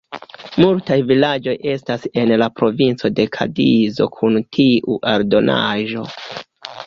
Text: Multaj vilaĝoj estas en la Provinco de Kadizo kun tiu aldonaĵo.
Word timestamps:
Multaj 0.61 0.95
vilaĝoj 1.09 1.53
estas 1.73 2.07
en 2.21 2.33
la 2.43 2.47
Provinco 2.61 3.11
de 3.19 3.27
Kadizo 3.35 4.07
kun 4.15 4.41
tiu 4.57 4.95
aldonaĵo. 5.13 6.07